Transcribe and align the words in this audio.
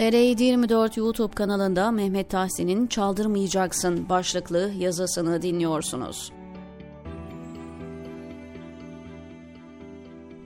TR 0.00 0.40
24 0.40 0.96
YouTube 0.96 1.34
kanalında 1.34 1.90
Mehmet 1.90 2.30
Tahsin'in 2.30 2.86
Çaldırmayacaksın 2.86 4.08
başlıklı 4.08 4.72
yazısını 4.78 5.42
dinliyorsunuz. 5.42 6.32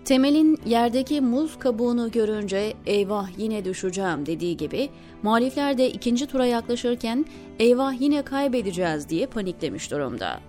Temel'in 0.04 0.58
yerdeki 0.66 1.20
muz 1.20 1.58
kabuğunu 1.58 2.10
görünce 2.10 2.74
eyvah 2.86 3.38
yine 3.38 3.64
düşeceğim 3.64 4.26
dediği 4.26 4.56
gibi 4.56 4.90
muhalifler 5.22 5.78
de 5.78 5.90
ikinci 5.90 6.26
tura 6.26 6.46
yaklaşırken 6.46 7.24
eyvah 7.58 8.00
yine 8.00 8.22
kaybedeceğiz 8.22 9.08
diye 9.08 9.26
paniklemiş 9.26 9.90
durumda. 9.90 10.40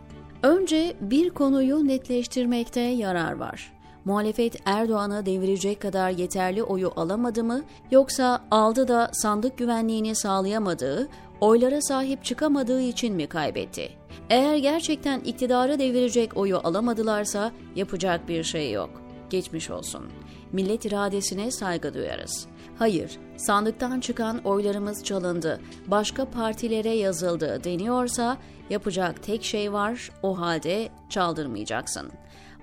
Önce 0.43 0.95
bir 1.01 1.29
konuyu 1.29 1.87
netleştirmekte 1.87 2.81
yarar 2.81 3.31
var. 3.31 3.74
Muhalefet 4.05 4.55
Erdoğan'ı 4.65 5.25
devirecek 5.25 5.81
kadar 5.81 6.09
yeterli 6.09 6.63
oyu 6.63 6.91
alamadı 6.95 7.43
mı 7.43 7.63
yoksa 7.91 8.45
aldı 8.51 8.87
da 8.87 9.09
sandık 9.13 9.57
güvenliğini 9.57 10.15
sağlayamadığı, 10.15 11.07
oylara 11.41 11.81
sahip 11.81 12.23
çıkamadığı 12.23 12.81
için 12.81 13.15
mi 13.15 13.27
kaybetti? 13.27 13.89
Eğer 14.29 14.57
gerçekten 14.57 15.19
iktidarı 15.19 15.79
devirecek 15.79 16.37
oyu 16.37 16.57
alamadılarsa 16.57 17.51
yapacak 17.75 18.29
bir 18.29 18.43
şey 18.43 18.71
yok. 18.71 18.89
Geçmiş 19.29 19.69
olsun. 19.69 20.05
Millet 20.51 20.85
iradesine 20.85 21.51
saygı 21.51 21.93
duyarız. 21.93 22.47
Hayır, 22.79 23.19
sandıktan 23.37 23.99
çıkan 23.99 24.37
oylarımız 24.43 25.03
çalındı, 25.03 25.61
başka 25.87 26.25
partilere 26.25 26.89
yazıldı 26.89 27.61
deniyorsa 27.63 28.37
yapacak 28.69 29.23
tek 29.23 29.43
şey 29.43 29.73
var, 29.73 30.11
o 30.23 30.39
halde 30.39 30.89
çaldırmayacaksın. 31.09 32.11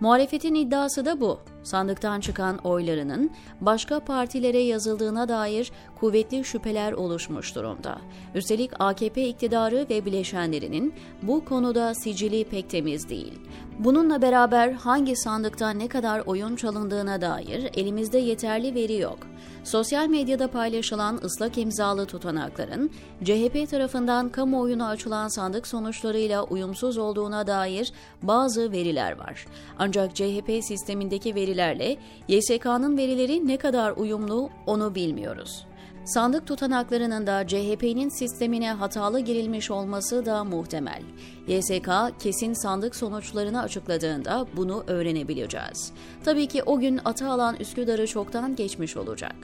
Muhalefetin 0.02 0.54
iddiası 0.54 1.04
da 1.04 1.20
bu. 1.20 1.40
Sandıktan 1.62 2.20
çıkan 2.20 2.58
oylarının 2.58 3.30
başka 3.60 4.00
partilere 4.00 4.58
yazıldığına 4.58 5.28
dair 5.28 5.72
kuvvetli 6.00 6.44
şüpheler 6.44 6.92
oluşmuş 6.92 7.54
durumda. 7.54 7.98
Üstelik 8.34 8.70
AKP 8.78 9.28
iktidarı 9.28 9.86
ve 9.90 10.04
bileşenlerinin 10.04 10.94
bu 11.22 11.44
konuda 11.44 11.94
sicili 11.94 12.44
pek 12.44 12.70
temiz 12.70 13.08
değil. 13.08 13.38
Bununla 13.78 14.22
beraber 14.22 14.72
hangi 14.72 15.16
sandıkta 15.16 15.70
ne 15.70 15.88
kadar 15.88 16.22
oyun 16.26 16.56
çalındığına 16.56 17.20
dair 17.20 17.70
elimizde 17.74 18.18
yeterli 18.18 18.74
veri 18.74 18.98
yok. 18.98 19.18
Sosyal 19.64 20.08
medyada 20.08 20.48
paylaşılan 20.48 21.20
ıslak 21.24 21.58
imzalı 21.58 22.06
tutanakların 22.06 22.90
CHP 23.24 23.70
tarafından 23.70 24.28
kamuoyuna 24.28 24.88
açılan 24.88 25.28
sandık 25.28 25.66
sonuçlarıyla 25.66 26.42
uyumsuz 26.42 26.98
olduğuna 26.98 27.46
dair 27.46 27.92
bazı 28.22 28.72
veriler 28.72 29.18
var. 29.18 29.46
Ancak 29.78 30.16
CHP 30.16 30.64
sistemindeki 30.64 31.34
verilerle 31.52 31.96
YSK'nın 32.28 32.96
verileri 32.96 33.48
ne 33.48 33.56
kadar 33.56 33.92
uyumlu 33.96 34.50
onu 34.66 34.94
bilmiyoruz. 34.94 35.66
Sandık 36.04 36.46
tutanaklarının 36.46 37.26
da 37.26 37.46
CHP'nin 37.46 38.08
sistemine 38.08 38.72
hatalı 38.72 39.20
girilmiş 39.20 39.70
olması 39.70 40.26
da 40.26 40.44
muhtemel. 40.44 41.02
YSK 41.48 41.90
kesin 42.18 42.52
sandık 42.52 42.96
sonuçlarını 42.96 43.62
açıkladığında 43.62 44.46
bunu 44.56 44.84
öğrenebileceğiz. 44.86 45.92
Tabii 46.24 46.46
ki 46.46 46.62
o 46.62 46.80
gün 46.80 47.00
ata 47.04 47.30
alan 47.30 47.56
Üsküdar'ı 47.56 48.06
çoktan 48.06 48.56
geçmiş 48.56 48.96
olacak. 48.96 49.34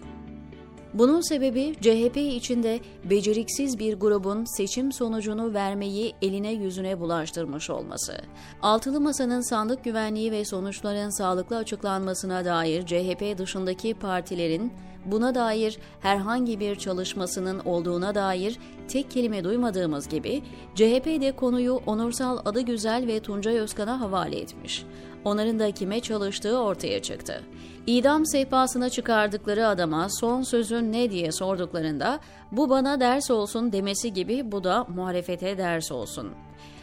Bunun 0.94 1.20
sebebi 1.20 1.74
CHP 1.80 2.16
içinde 2.16 2.80
beceriksiz 3.04 3.78
bir 3.78 3.94
grubun 3.94 4.44
seçim 4.44 4.92
sonucunu 4.92 5.54
vermeyi 5.54 6.14
eline 6.22 6.52
yüzüne 6.52 7.00
bulaştırmış 7.00 7.70
olması. 7.70 8.20
Altılı 8.62 9.00
Masa'nın 9.00 9.40
sandık 9.40 9.84
güvenliği 9.84 10.32
ve 10.32 10.44
sonuçların 10.44 11.10
sağlıklı 11.10 11.56
açıklanmasına 11.56 12.44
dair 12.44 12.86
CHP 12.86 13.38
dışındaki 13.38 13.94
partilerin 13.94 14.72
buna 15.04 15.34
dair 15.34 15.78
herhangi 16.00 16.60
bir 16.60 16.76
çalışmasının 16.76 17.58
olduğuna 17.64 18.14
dair 18.14 18.58
tek 18.88 19.10
kelime 19.10 19.44
duymadığımız 19.44 20.08
gibi 20.08 20.42
CHP 20.74 21.06
de 21.06 21.32
konuyu 21.36 21.80
Onursal 21.86 22.38
Adıgüzel 22.44 23.06
ve 23.06 23.20
Tuncay 23.20 23.58
Özkan'a 23.58 24.00
havale 24.00 24.40
etmiş. 24.40 24.84
Onların 25.24 25.58
da 25.58 25.70
kime 25.70 26.00
çalıştığı 26.00 26.58
ortaya 26.58 27.02
çıktı. 27.02 27.42
İdam 27.86 28.26
sehpasına 28.26 28.90
çıkardıkları 28.90 29.66
adama 29.66 30.08
son 30.20 30.42
sözün 30.42 30.92
ne 30.92 31.10
diye 31.10 31.32
sorduklarında 31.32 32.20
bu 32.52 32.70
bana 32.70 33.00
ders 33.00 33.30
olsun 33.30 33.72
demesi 33.72 34.12
gibi 34.12 34.52
bu 34.52 34.64
da 34.64 34.84
muhalefete 34.84 35.58
ders 35.58 35.92
olsun. 35.92 36.30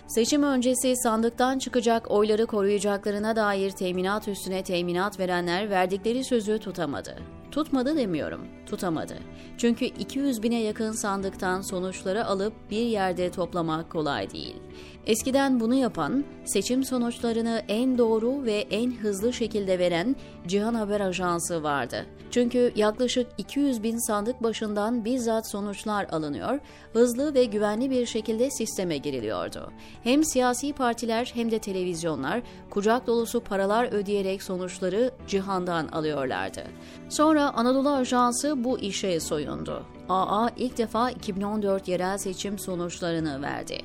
Seçim 0.07 0.43
öncesi 0.43 0.95
sandıktan 0.95 1.59
çıkacak 1.59 2.11
oyları 2.11 2.45
koruyacaklarına 2.45 3.35
dair 3.35 3.71
teminat 3.71 4.27
üstüne 4.27 4.63
teminat 4.63 5.19
verenler 5.19 5.69
verdikleri 5.69 6.23
sözü 6.23 6.59
tutamadı. 6.59 7.15
Tutmadı 7.51 7.97
demiyorum, 7.97 8.47
tutamadı. 8.65 9.17
Çünkü 9.57 9.85
200 9.85 10.43
bine 10.43 10.61
yakın 10.61 10.91
sandıktan 10.91 11.61
sonuçları 11.61 12.25
alıp 12.25 12.53
bir 12.71 12.85
yerde 12.85 13.31
toplamak 13.31 13.89
kolay 13.89 14.31
değil. 14.31 14.55
Eskiden 15.05 15.59
bunu 15.59 15.75
yapan, 15.75 16.23
seçim 16.45 16.83
sonuçlarını 16.83 17.61
en 17.67 17.97
doğru 17.97 18.43
ve 18.45 18.65
en 18.71 18.91
hızlı 18.91 19.33
şekilde 19.33 19.79
veren 19.79 20.15
Cihan 20.47 20.73
Haber 20.73 21.01
Ajansı 21.01 21.63
vardı. 21.63 22.05
Çünkü 22.31 22.71
yaklaşık 22.75 23.27
200 23.37 23.83
bin 23.83 24.07
sandık 24.07 24.43
başından 24.43 25.05
bizzat 25.05 25.49
sonuçlar 25.49 26.07
alınıyor, 26.11 26.59
hızlı 26.93 27.33
ve 27.33 27.45
güvenli 27.45 27.89
bir 27.89 28.05
şekilde 28.05 28.51
sisteme 28.51 28.97
giriliyordu. 28.97 29.71
Hem 30.03 30.23
siyasi 30.23 30.73
partiler 30.73 31.31
hem 31.33 31.51
de 31.51 31.59
televizyonlar 31.59 32.41
kucak 32.69 33.07
dolusu 33.07 33.39
paralar 33.39 33.91
ödeyerek 33.91 34.43
sonuçları 34.43 35.11
Cihan'dan 35.27 35.87
alıyorlardı. 35.87 36.63
Sonra 37.09 37.53
Anadolu 37.53 37.89
Ajansı 37.89 38.63
bu 38.63 38.79
işe 38.79 39.19
soyundu. 39.19 39.85
AA 40.09 40.49
ilk 40.57 40.77
defa 40.77 41.09
2014 41.09 41.87
yerel 41.87 42.17
seçim 42.17 42.59
sonuçlarını 42.59 43.41
verdi. 43.41 43.77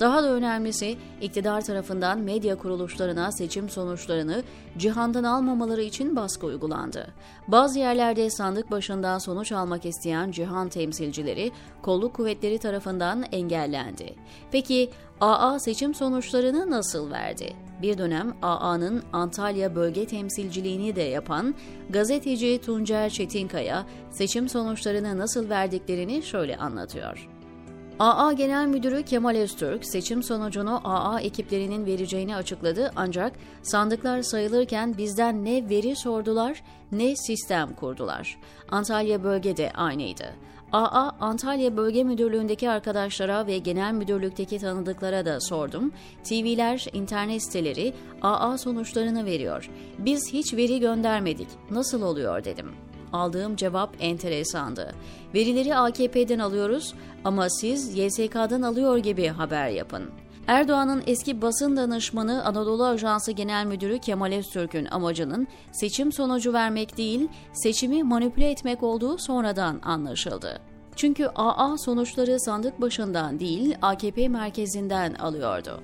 Daha 0.00 0.22
da 0.22 0.32
önemlisi 0.32 0.96
iktidar 1.20 1.60
tarafından 1.60 2.18
medya 2.18 2.56
kuruluşlarına 2.58 3.32
seçim 3.32 3.68
sonuçlarını 3.68 4.42
cihandan 4.78 5.24
almamaları 5.24 5.82
için 5.82 6.16
baskı 6.16 6.46
uygulandı. 6.46 7.06
Bazı 7.48 7.78
yerlerde 7.78 8.30
sandık 8.30 8.70
başından 8.70 9.18
sonuç 9.18 9.52
almak 9.52 9.84
isteyen 9.86 10.30
cihan 10.30 10.68
temsilcileri 10.68 11.50
kolluk 11.82 12.14
kuvvetleri 12.14 12.58
tarafından 12.58 13.24
engellendi. 13.32 14.14
Peki 14.52 14.90
AA 15.20 15.58
seçim 15.58 15.94
sonuçlarını 15.94 16.70
nasıl 16.70 17.10
verdi? 17.10 17.52
Bir 17.82 17.98
dönem 17.98 18.34
AA'nın 18.42 19.02
Antalya 19.12 19.74
bölge 19.74 20.06
temsilciliğini 20.06 20.96
de 20.96 21.02
yapan 21.02 21.54
gazeteci 21.90 22.60
Tuncer 22.64 23.10
Çetinkaya 23.10 23.86
seçim 24.10 24.48
sonuçlarını 24.48 25.18
nasıl 25.18 25.48
verdiklerini 25.48 26.22
şöyle 26.22 26.56
anlatıyor. 26.56 27.28
AA 27.98 28.32
Genel 28.32 28.66
Müdürü 28.66 29.02
Kemal 29.02 29.36
Öztürk 29.36 29.84
seçim 29.84 30.22
sonucunu 30.22 30.80
AA 30.84 31.20
ekiplerinin 31.20 31.86
vereceğini 31.86 32.36
açıkladı 32.36 32.92
ancak 32.96 33.32
sandıklar 33.62 34.22
sayılırken 34.22 34.98
bizden 34.98 35.44
ne 35.44 35.68
veri 35.70 35.96
sordular 35.96 36.62
ne 36.92 37.16
sistem 37.16 37.74
kurdular. 37.74 38.38
Antalya 38.70 39.24
bölgede 39.24 39.70
aynıydı. 39.70 40.24
AA 40.72 41.10
Antalya 41.20 41.76
Bölge 41.76 42.04
Müdürlüğü'ndeki 42.04 42.70
arkadaşlara 42.70 43.46
ve 43.46 43.58
genel 43.58 43.92
müdürlükteki 43.92 44.58
tanıdıklara 44.58 45.24
da 45.24 45.40
sordum. 45.40 45.92
TV'ler, 46.24 46.86
internet 46.92 47.42
siteleri 47.42 47.94
AA 48.22 48.58
sonuçlarını 48.58 49.24
veriyor. 49.24 49.70
Biz 49.98 50.32
hiç 50.32 50.54
veri 50.54 50.80
göndermedik. 50.80 51.48
Nasıl 51.70 52.02
oluyor 52.02 52.44
dedim. 52.44 52.72
Aldığım 53.12 53.56
cevap 53.56 53.94
enteresandı. 54.00 54.94
Verileri 55.34 55.76
AKP'den 55.76 56.38
alıyoruz 56.38 56.94
ama 57.24 57.50
siz 57.50 57.98
YSK'dan 57.98 58.62
alıyor 58.62 58.98
gibi 58.98 59.26
haber 59.26 59.68
yapın. 59.68 60.10
Erdoğan'ın 60.48 61.02
eski 61.06 61.42
basın 61.42 61.76
danışmanı 61.76 62.44
Anadolu 62.44 62.84
Ajansı 62.84 63.32
Genel 63.32 63.66
Müdürü 63.66 63.98
Kemal 63.98 64.32
Öztürk'ün 64.32 64.84
amacının 64.84 65.48
seçim 65.72 66.12
sonucu 66.12 66.52
vermek 66.52 66.96
değil, 66.96 67.28
seçimi 67.52 68.02
manipüle 68.02 68.50
etmek 68.50 68.82
olduğu 68.82 69.18
sonradan 69.18 69.80
anlaşıldı. 69.82 70.60
Çünkü 70.96 71.26
AA 71.34 71.78
sonuçları 71.78 72.40
sandık 72.40 72.80
başından 72.80 73.40
değil 73.40 73.76
AKP 73.82 74.28
merkezinden 74.28 75.14
alıyordu. 75.14 75.80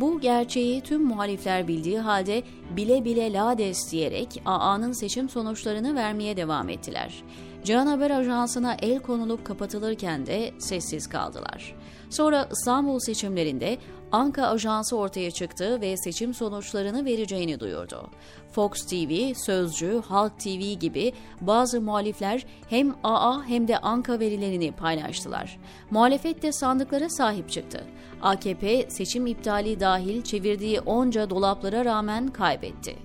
Bu 0.00 0.20
gerçeği 0.20 0.80
tüm 0.80 1.04
muhalifler 1.04 1.68
bildiği 1.68 1.98
halde 1.98 2.42
bile 2.76 3.04
bile 3.04 3.32
lades 3.32 3.92
diyerek 3.92 4.42
AA'nın 4.44 4.92
seçim 4.92 5.28
sonuçlarını 5.28 5.94
vermeye 5.94 6.36
devam 6.36 6.68
ettiler. 6.68 7.22
Cihan 7.64 7.86
Haber 7.86 8.10
Ajansı'na 8.10 8.76
el 8.82 8.98
konulup 8.98 9.44
kapatılırken 9.44 10.26
de 10.26 10.50
sessiz 10.58 11.08
kaldılar. 11.08 11.74
Sonra 12.10 12.48
İstanbul 12.52 12.98
seçimlerinde 12.98 13.78
Anka 14.12 14.46
Ajansı 14.46 14.96
ortaya 14.96 15.30
çıktı 15.30 15.80
ve 15.80 15.96
seçim 15.96 16.34
sonuçlarını 16.34 17.04
vereceğini 17.04 17.60
duyurdu. 17.60 18.10
Fox 18.52 18.86
TV, 18.86 19.34
Sözcü, 19.34 20.02
Halk 20.08 20.40
TV 20.40 20.72
gibi 20.72 21.12
bazı 21.40 21.80
muhalifler 21.80 22.46
hem 22.70 22.94
AA 23.04 23.44
hem 23.44 23.68
de 23.68 23.78
Anka 23.78 24.20
verilerini 24.20 24.72
paylaştılar. 24.72 25.58
Muhalefet 25.90 26.42
de 26.42 26.52
sandıklara 26.52 27.08
sahip 27.08 27.50
çıktı. 27.50 27.84
AKP 28.22 28.86
seçim 28.90 29.26
iptali 29.26 29.80
dahil 29.88 30.22
çevirdiği 30.22 30.80
onca 30.80 31.30
dolaplara 31.30 31.84
rağmen 31.84 32.28
kaybetti. 32.28 32.96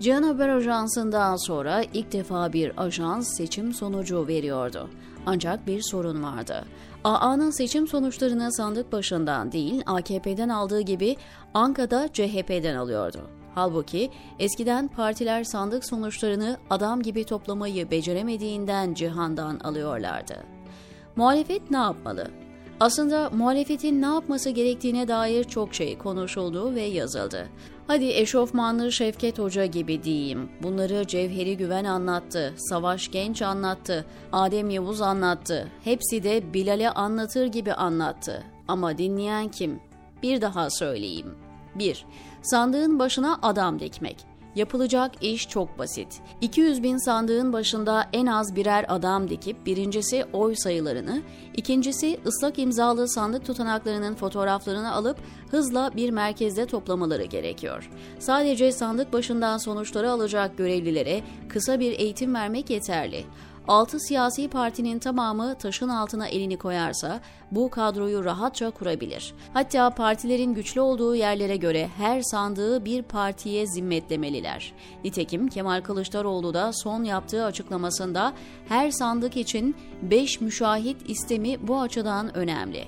Cihan 0.00 0.22
Haber 0.22 0.48
Ajansı'ndan 0.48 1.36
sonra 1.36 1.82
ilk 1.94 2.12
defa 2.12 2.52
bir 2.52 2.72
ajans 2.76 3.36
seçim 3.36 3.74
sonucu 3.74 4.28
veriyordu. 4.28 4.88
Ancak 5.26 5.66
bir 5.66 5.82
sorun 5.82 6.22
vardı. 6.22 6.64
AA'nın 7.04 7.50
seçim 7.50 7.88
sonuçlarını 7.88 8.52
sandık 8.52 8.92
başından 8.92 9.52
değil 9.52 9.82
AKP'den 9.86 10.48
aldığı 10.48 10.80
gibi 10.80 11.16
Anka'da 11.54 12.08
CHP'den 12.12 12.74
alıyordu. 12.76 13.20
Halbuki 13.54 14.10
eskiden 14.38 14.88
partiler 14.88 15.44
sandık 15.44 15.84
sonuçlarını 15.84 16.56
adam 16.70 17.02
gibi 17.02 17.24
toplamayı 17.24 17.90
beceremediğinden 17.90 18.94
cihandan 18.94 19.58
alıyorlardı. 19.58 20.34
Muhalefet 21.16 21.70
ne 21.70 21.76
yapmalı? 21.76 22.41
Aslında 22.82 23.30
muhalefetin 23.30 24.02
ne 24.02 24.06
yapması 24.06 24.50
gerektiğine 24.50 25.08
dair 25.08 25.44
çok 25.44 25.74
şey 25.74 25.98
konuşuldu 25.98 26.74
ve 26.74 26.82
yazıldı. 26.82 27.48
Hadi 27.86 28.04
eşofmanlı 28.04 28.92
Şevket 28.92 29.38
Hoca 29.38 29.66
gibi 29.66 30.02
diyeyim. 30.02 30.50
Bunları 30.62 31.06
Cevheri 31.06 31.56
Güven 31.56 31.84
anlattı, 31.84 32.54
Savaş 32.56 33.10
Genç 33.10 33.42
anlattı, 33.42 34.04
Adem 34.32 34.70
Yavuz 34.70 35.00
anlattı. 35.00 35.68
Hepsi 35.84 36.22
de 36.22 36.54
Bilal'e 36.54 36.90
anlatır 36.90 37.46
gibi 37.46 37.72
anlattı. 37.72 38.42
Ama 38.68 38.98
dinleyen 38.98 39.48
kim? 39.48 39.80
Bir 40.22 40.40
daha 40.40 40.70
söyleyeyim. 40.70 41.34
1. 41.74 42.06
Sandığın 42.42 42.98
başına 42.98 43.38
adam 43.42 43.80
dikmek. 43.80 44.31
Yapılacak 44.54 45.12
iş 45.20 45.48
çok 45.48 45.78
basit. 45.78 46.20
200 46.40 46.82
bin 46.82 46.96
sandığın 46.96 47.52
başında 47.52 48.08
en 48.12 48.26
az 48.26 48.56
birer 48.56 48.84
adam 48.88 49.28
dikip 49.30 49.66
birincisi 49.66 50.24
oy 50.32 50.54
sayılarını, 50.54 51.22
ikincisi 51.54 52.20
ıslak 52.26 52.58
imzalı 52.58 53.08
sandık 53.08 53.46
tutanaklarının 53.46 54.14
fotoğraflarını 54.14 54.92
alıp 54.92 55.18
hızla 55.50 55.90
bir 55.96 56.10
merkezde 56.10 56.66
toplamaları 56.66 57.24
gerekiyor. 57.24 57.90
Sadece 58.18 58.72
sandık 58.72 59.12
başından 59.12 59.58
sonuçları 59.58 60.10
alacak 60.10 60.58
görevlilere 60.58 61.22
kısa 61.48 61.80
bir 61.80 61.98
eğitim 61.98 62.34
vermek 62.34 62.70
yeterli. 62.70 63.24
6 63.68 64.00
siyasi 64.00 64.48
partinin 64.48 64.98
tamamı 64.98 65.54
taşın 65.54 65.88
altına 65.88 66.28
elini 66.28 66.56
koyarsa 66.56 67.20
bu 67.50 67.70
kadroyu 67.70 68.24
rahatça 68.24 68.70
kurabilir. 68.70 69.34
Hatta 69.54 69.90
partilerin 69.90 70.54
güçlü 70.54 70.80
olduğu 70.80 71.14
yerlere 71.14 71.56
göre 71.56 71.88
her 71.96 72.22
sandığı 72.22 72.84
bir 72.84 73.02
partiye 73.02 73.66
zimmetlemeliler. 73.66 74.72
Nitekim 75.04 75.48
Kemal 75.48 75.80
Kılıçdaroğlu 75.80 76.54
da 76.54 76.72
son 76.72 77.04
yaptığı 77.04 77.44
açıklamasında 77.44 78.32
her 78.68 78.90
sandık 78.90 79.36
için 79.36 79.76
5 80.02 80.40
müşahit 80.40 81.10
istemi 81.10 81.68
bu 81.68 81.80
açıdan 81.80 82.36
önemli. 82.36 82.84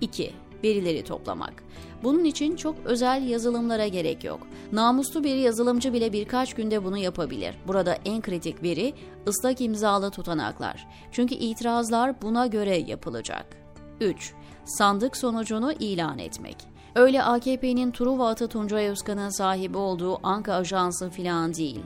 2 0.00 0.41
verileri 0.64 1.04
toplamak. 1.04 1.62
Bunun 2.02 2.24
için 2.24 2.56
çok 2.56 2.76
özel 2.84 3.28
yazılımlara 3.28 3.86
gerek 3.86 4.24
yok. 4.24 4.40
Namuslu 4.72 5.24
bir 5.24 5.36
yazılımcı 5.36 5.92
bile 5.92 6.12
birkaç 6.12 6.54
günde 6.54 6.84
bunu 6.84 6.98
yapabilir. 6.98 7.54
Burada 7.66 7.98
en 8.04 8.22
kritik 8.22 8.62
veri 8.62 8.94
ıslak 9.26 9.60
imzalı 9.60 10.10
tutanaklar. 10.10 10.86
Çünkü 11.12 11.34
itirazlar 11.34 12.22
buna 12.22 12.46
göre 12.46 12.76
yapılacak. 12.76 13.46
3. 14.00 14.34
Sandık 14.64 15.16
sonucunu 15.16 15.72
ilan 15.72 16.18
etmek. 16.18 16.56
Öyle 16.94 17.22
AKP'nin 17.22 17.90
Truva 17.90 18.28
atı 18.28 18.48
Tuncay 18.48 18.88
Özkan'ın 18.88 19.28
sahibi 19.28 19.78
olduğu 19.78 20.26
Anka 20.26 20.54
Ajansı 20.54 21.10
filan 21.10 21.54
değil 21.54 21.80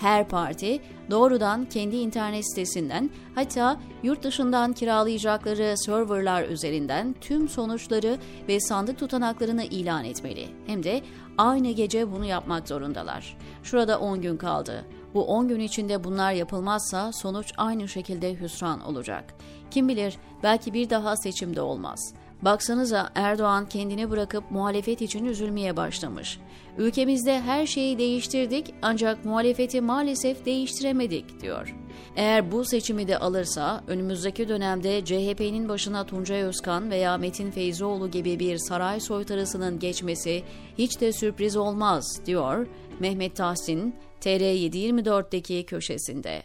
her 0.00 0.28
parti 0.28 0.80
doğrudan 1.10 1.64
kendi 1.64 1.96
internet 1.96 2.48
sitesinden 2.48 3.10
hatta 3.34 3.80
yurt 4.02 4.22
dışından 4.22 4.72
kiralayacakları 4.72 5.74
serverlar 5.76 6.48
üzerinden 6.48 7.14
tüm 7.20 7.48
sonuçları 7.48 8.18
ve 8.48 8.60
sandık 8.60 8.98
tutanaklarını 8.98 9.64
ilan 9.64 10.04
etmeli. 10.04 10.48
Hem 10.66 10.82
de 10.82 11.02
aynı 11.38 11.70
gece 11.70 12.12
bunu 12.12 12.24
yapmak 12.24 12.68
zorundalar. 12.68 13.36
Şurada 13.62 14.00
10 14.00 14.20
gün 14.20 14.36
kaldı. 14.36 14.84
Bu 15.14 15.24
10 15.24 15.48
gün 15.48 15.60
içinde 15.60 16.04
bunlar 16.04 16.32
yapılmazsa 16.32 17.12
sonuç 17.12 17.52
aynı 17.56 17.88
şekilde 17.88 18.40
hüsran 18.40 18.80
olacak. 18.80 19.34
Kim 19.70 19.88
bilir 19.88 20.16
belki 20.42 20.74
bir 20.74 20.90
daha 20.90 21.16
seçimde 21.16 21.60
olmaz.'' 21.60 22.25
Baksanıza 22.42 23.10
Erdoğan 23.14 23.68
kendini 23.68 24.10
bırakıp 24.10 24.50
muhalefet 24.50 25.02
için 25.02 25.24
üzülmeye 25.24 25.76
başlamış. 25.76 26.38
Ülkemizde 26.78 27.40
her 27.40 27.66
şeyi 27.66 27.98
değiştirdik 27.98 28.74
ancak 28.82 29.24
muhalefeti 29.24 29.80
maalesef 29.80 30.44
değiştiremedik 30.44 31.42
diyor. 31.42 31.74
Eğer 32.16 32.52
bu 32.52 32.64
seçimi 32.64 33.08
de 33.08 33.18
alırsa 33.18 33.84
önümüzdeki 33.86 34.48
dönemde 34.48 35.04
CHP'nin 35.04 35.68
başına 35.68 36.06
Tuncay 36.06 36.42
Özkan 36.42 36.90
veya 36.90 37.18
Metin 37.18 37.50
Feyzoğlu 37.50 38.10
gibi 38.10 38.38
bir 38.38 38.58
saray 38.58 39.00
soytarısının 39.00 39.78
geçmesi 39.78 40.42
hiç 40.78 41.00
de 41.00 41.12
sürpriz 41.12 41.56
olmaz 41.56 42.20
diyor 42.26 42.66
Mehmet 43.00 43.36
Tahsin 43.36 43.94
TR724'deki 44.20 45.66
köşesinde. 45.66 46.42